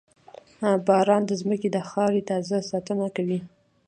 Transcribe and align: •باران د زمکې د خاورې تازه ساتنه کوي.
•باران 0.87 1.21
د 1.25 1.31
زمکې 1.41 1.69
د 1.71 1.77
خاورې 1.89 2.21
تازه 2.29 2.57
ساتنه 2.71 3.07
کوي. 3.15 3.39